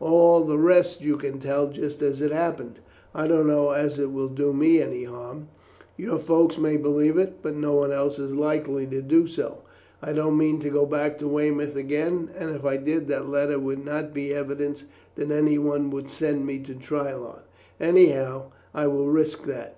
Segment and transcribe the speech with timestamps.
[0.00, 2.78] All the rest you can tell just as it happened.
[3.14, 5.48] I don't know as it will do me any harm.
[5.98, 9.58] Your folks may believe it, but no one else is likely to do so.
[10.00, 13.58] I don't mean to go back to Weymouth again, and if I did that letter
[13.58, 14.84] would not be evidence
[15.16, 17.40] that anyone would send me to trial on.
[17.78, 19.76] Anyhow, I will risk that."